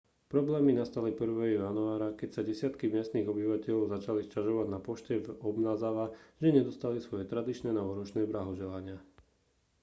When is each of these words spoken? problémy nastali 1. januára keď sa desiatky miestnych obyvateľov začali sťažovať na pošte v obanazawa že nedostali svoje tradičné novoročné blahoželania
problémy 0.33 0.71
nastali 0.81 1.09
1. 1.19 1.57
januára 1.61 2.07
keď 2.19 2.29
sa 2.35 2.41
desiatky 2.49 2.85
miestnych 2.95 3.29
obyvateľov 3.33 3.85
začali 4.01 4.21
sťažovať 4.25 4.67
na 4.75 4.79
pošte 4.87 5.13
v 5.25 5.37
obanazawa 5.49 6.05
že 6.41 6.49
nedostali 6.57 6.97
svoje 7.01 7.23
tradičné 7.31 7.69
novoročné 7.79 8.21
blahoželania 8.31 8.97